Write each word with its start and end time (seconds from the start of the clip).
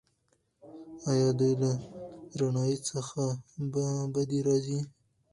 ایا 1.09 1.29
دوی 1.39 1.53
له 1.61 1.71
رڼایي 2.39 2.77
څخه 2.89 3.23
بدې 4.13 4.39
راځي؟ 4.47 4.79